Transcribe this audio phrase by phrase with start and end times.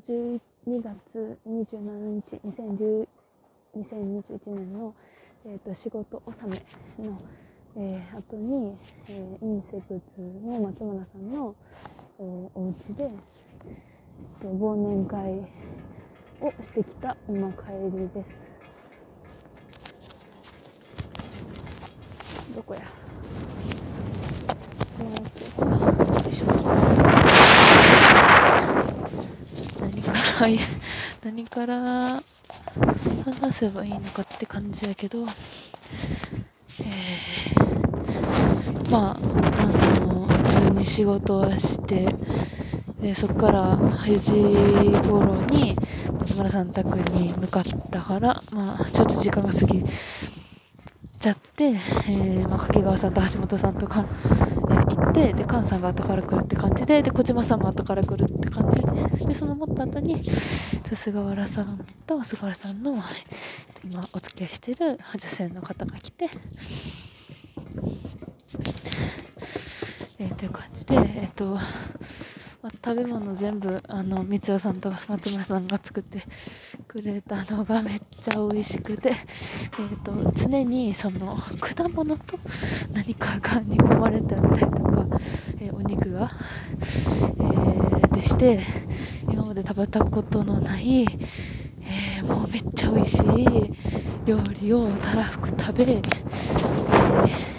[0.00, 0.40] と、12
[0.82, 3.08] 月27日、2010
[3.74, 4.94] 2021年の、
[5.46, 6.62] えーと、仕事納め
[7.04, 7.18] の、
[7.76, 8.76] えー、後に、
[9.08, 11.56] えー、インセプツの松村さんの
[12.18, 13.10] おお家で、
[14.42, 15.50] えー、忘年会
[16.42, 17.62] をしてきた今帰
[17.96, 18.28] りです。
[22.54, 22.82] どこや？
[30.42, 32.22] 何から何から
[33.40, 35.24] 話せばいいのかって感じやけど、
[36.80, 39.66] えー、まあ、あ
[40.00, 42.12] の、普通に仕事はして、
[43.00, 45.76] でそこから4時頃に
[46.18, 49.84] 松村さん宅に向かったから、まあ、ちょっと時間が過ぎ
[51.20, 54.06] ちゃって、えー、まあ、掛川さんと橋本さんとか、
[55.10, 60.22] って、で、菅さんが後から来るって感じで、で、小島さんも後から来るって感じで、で、その持った後に、
[60.94, 63.02] 菅原さんと菅原さんの、
[63.84, 66.28] 今お付き合いしてる女性の方が来て、
[70.18, 71.58] えー、という感じで、えっ、ー、と、
[72.62, 76.24] まあ、食べ物全部あの三代さんと松村さんが作って
[76.86, 82.38] くれたのがめっちゃ美味しくて、えーと、常にその果物と
[82.92, 85.06] 何かが煮込まれてあったりとか、
[85.60, 86.30] えー、お肉が、
[86.78, 88.60] えー、でして
[89.28, 93.72] 今まで食べたことのない、えー、もうめっちゃ美味しい
[94.24, 97.51] 料理をたらふく食べ、えー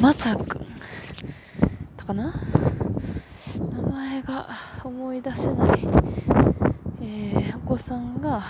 [0.00, 0.66] まさくん。
[2.06, 2.32] かな？
[3.58, 4.48] 名前が
[4.82, 5.86] 思い出せない、
[7.02, 8.42] えー、お子さんが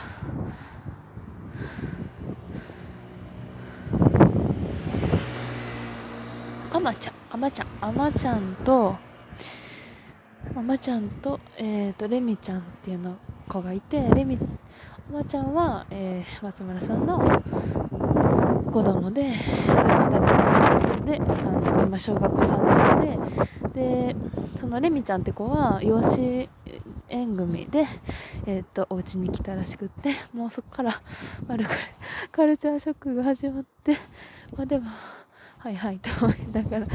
[6.73, 8.97] あまちゃんあまちゃんあまちゃんと
[10.57, 13.17] あまちゃんと,、えーと、レミちゃんっていうの
[13.49, 17.43] 子がいてレミあまちゃんは、えー、松村さんの
[18.73, 19.35] 子供で、
[21.05, 23.19] で、あの、今小学校3年
[23.73, 24.17] 生で、で、
[24.61, 26.49] そのレミちゃんって子は養子
[27.09, 27.87] 縁組で、
[28.47, 31.03] えっ、と、お家に来たらしくって、もうそこから
[31.49, 31.71] 悪く
[32.31, 33.97] カルチャーショックが始まって、
[34.57, 34.91] まあでも、
[35.59, 36.87] はいはいと思いながら、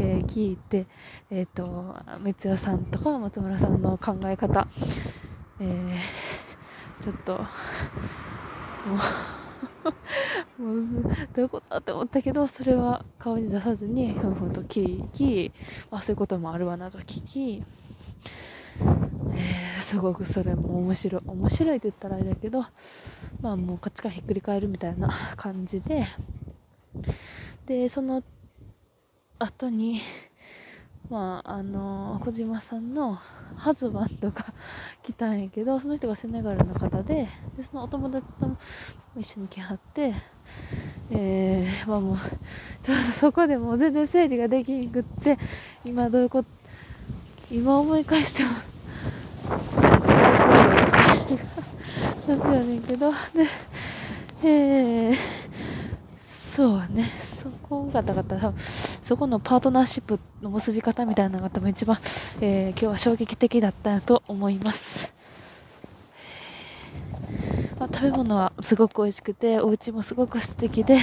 [0.00, 0.86] えー、聞いて、
[1.30, 4.66] えっ、ー、と、三代さんとか松村さんの考え方、
[5.60, 7.44] えー、ちょっと、も
[8.96, 8.98] う
[10.58, 15.52] もう、どういうことだって思ったけど、それは顔に出さずに、ふんふんと聞き、
[15.90, 17.64] あ、そういうこともあるわなと聞き、
[18.80, 22.64] えー、すごくそれも面白い、面白いって言ったらあれだけど、
[23.40, 26.06] まあもう価値観ひっくり返るみたいな感じで、
[27.66, 28.22] で、その
[29.38, 30.00] 後に、
[31.10, 33.18] まあ、あの小島さんの
[33.56, 34.46] ハズバンドが
[35.02, 38.56] 来たんやけど、 その人がセネガルの方で、でそのお友達とも
[39.18, 40.14] 一緒に来はって、
[41.10, 42.16] えー、まあもう、
[42.82, 45.38] ちょっとそこでもう全然整理ができんくって、
[45.84, 46.48] 今どういうこと、
[47.50, 48.50] 今思い返しても、
[52.28, 53.16] なんてやねんけど、で、
[54.42, 55.16] えー、
[56.26, 58.54] そうね、そこがだから多分、
[59.04, 61.98] そこのパートナーシップの結び方みたいなのが多分一番、
[62.40, 65.12] えー、今日は衝撃的だったと思います。
[67.78, 71.00] まあ、食べ物はすごく美味しくて、お家もすごく素敵で、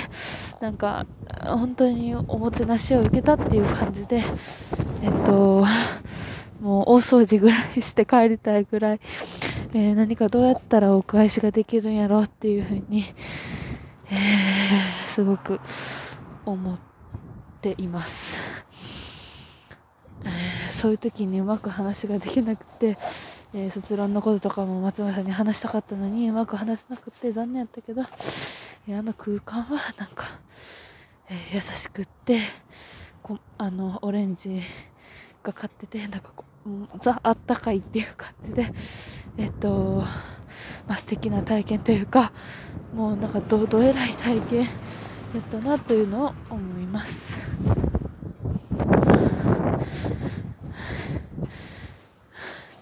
[0.62, 1.06] なんか、
[1.44, 4.24] 本当におもてなしを受けたっていう感じで、
[5.04, 5.64] えっと、
[6.60, 9.02] もう大掃除ぐらいして帰りたいぐらい、
[9.74, 13.14] えー、何かどうやったらお返しができるんやろうっていうふうに、
[14.10, 15.60] えー、すごく
[16.46, 16.91] 思って
[17.62, 18.38] ています。
[20.26, 22.98] え、そういう時にうまく話ができなくて、
[23.54, 28.02] えー、卒論のこととかも松村さんに話したかったのにうまく話せなくて残念やったけど、
[28.88, 30.40] えー、あの空間はなんか、
[31.30, 32.40] えー、優しくって
[33.22, 34.62] こあのオレンジ
[35.44, 36.70] がかっててなんかこう
[37.00, 38.74] ザあったかいっていう感じで
[39.38, 40.04] えっと
[40.88, 42.32] まあ、素敵な体験というか
[42.94, 44.68] もうなんかどどえらい体験や
[45.40, 47.41] ったなというのを思います。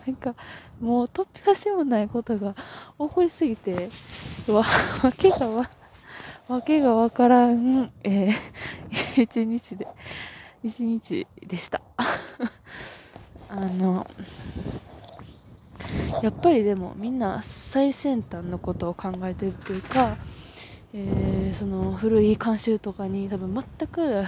[0.06, 0.36] なんか、
[0.80, 2.56] もう突拍子もないことが
[2.98, 3.90] 起こりすぎて、
[4.48, 4.66] わ、
[5.04, 5.70] わけがわ、
[6.48, 9.88] わけがわからん、えー、 一日で、
[10.64, 11.82] 一日でした。
[13.50, 14.08] あの、
[16.24, 20.18] やっぱりでもみんな最先端のことを考えてるというか、
[20.92, 24.26] えー、その古い慣習とかに多分全く、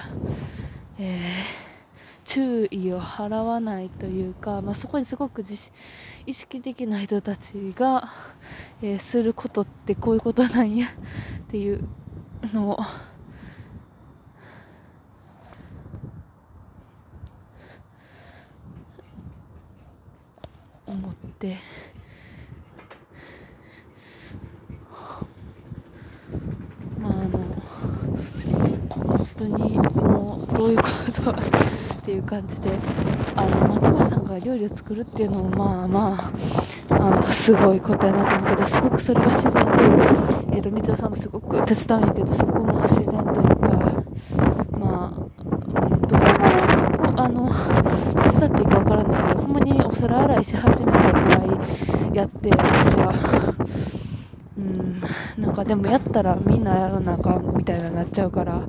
[1.00, 5.44] えー、注意を払わないというか、まあ、そこにすごく
[6.28, 8.14] 意識的ない人たちが、
[8.84, 11.84] えー、することってこういうことなんやっていう
[12.54, 12.80] のを
[20.86, 21.58] 思って。
[27.02, 27.40] まああの
[28.90, 30.84] 本当にもうどういうこ
[31.24, 31.36] とっ
[32.04, 32.70] ていう感じで
[33.36, 36.32] あの松村さんが料理を作るっていうのもまあま
[36.90, 43.68] ああのすごいことやなと思うけどすごくそれが自然で、えーと、三尾さんもすごく手伝うんやけどそこも自然というか
[44.78, 47.50] まあ、うん、どこまでそこあの
[48.24, 53.61] 手伝っていいかわからないけどほんまにお皿洗いし始めたぐらいやって私は。
[55.42, 58.62] なんかでもやったらみんなやらなあかんみたいになっちゃうから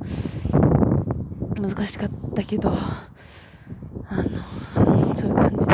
[1.54, 3.02] 難しかったけどあ
[4.16, 5.72] のそういう感じで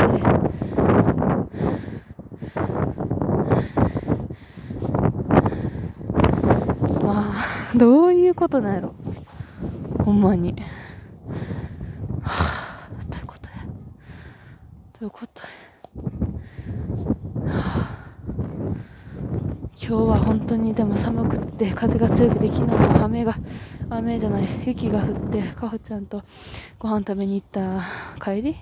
[7.04, 8.94] まあどういうことなんやろ。
[10.04, 10.54] ほんまに。
[12.22, 13.54] はあどういうことや。
[13.66, 13.72] ど
[15.02, 15.48] ういうことや
[19.88, 23.38] 今日は本当にでも寒くって風が強くて昨日も雨が
[23.88, 26.24] 雨じゃない雪が降ってかほちゃんと
[26.78, 27.86] ご飯食べに行った
[28.22, 28.56] 帰り、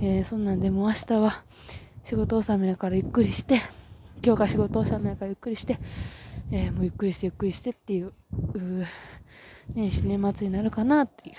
[0.00, 1.44] えー、そんなんでも明日は
[2.02, 3.62] 仕事納めやからゆっくりして
[4.24, 5.78] 今日から仕事納めやからゆっくりして、
[6.50, 8.12] えー、もうゆっくりしてゆっくりしてっていう
[9.72, 11.36] 年始年末になるかなっていう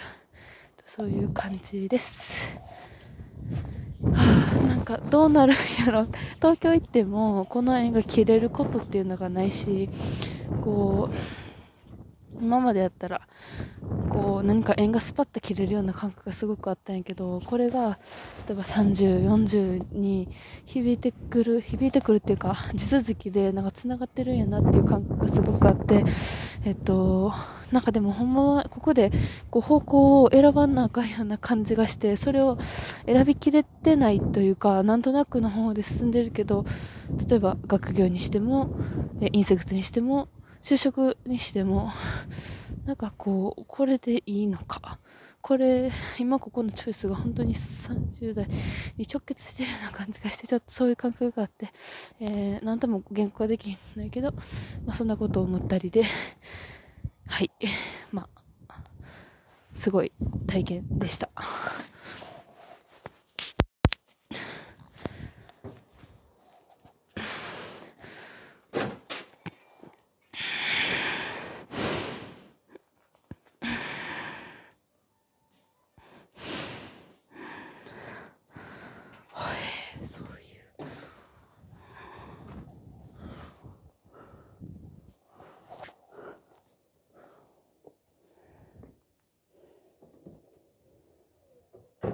[0.86, 2.37] そういう感じです。
[4.88, 5.56] かどうなるん
[5.86, 6.08] やろ。
[6.38, 9.90] 東京行ってもこの縁が切れることっていうのがないし
[10.64, 11.16] こう
[12.42, 13.22] 今までやったら
[14.10, 18.00] こう何か縁がスパッと切れるような感覚がすごくあったんやけどこれが
[18.48, 20.30] 例えば3040に
[20.66, 26.06] 響いてくる響いてくるっていうか地続きでなんか繋がってるんやなっていう感覚がすごくあって
[26.64, 27.34] えっと
[27.72, 29.12] なんかでもほんまはここで
[29.50, 32.58] こう方向を選ばなあかんような感じがして、それを
[33.06, 36.66] 選びきれてないというか、なんとなくの方で進んでるけど、
[37.28, 38.70] 例えば学業にしても、
[39.20, 40.28] インセクトにしても、
[40.62, 41.92] 就職にしても、
[42.86, 45.00] なんかこう、これでいいのか。
[45.42, 48.48] これ、今ここのチョイスが本当に30代
[48.98, 51.72] に直結してるような感じがして、ちょっとそういう感覚があって、
[52.20, 54.34] えー、なんとも言語化できないけど、
[54.86, 56.04] まあそんなことを思ったりで、
[57.28, 57.52] はい。
[58.12, 58.44] まあ、
[59.76, 60.14] すごい
[60.46, 61.32] 体験でした。